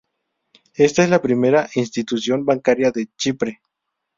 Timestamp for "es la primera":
1.03-1.69